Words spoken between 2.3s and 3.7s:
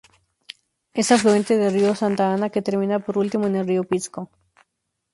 Ana que termina por último en el